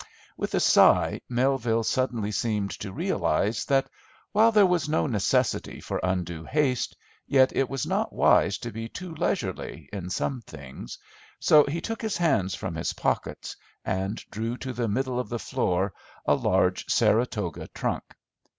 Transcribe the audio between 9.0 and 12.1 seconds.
leisurely in some things, so he took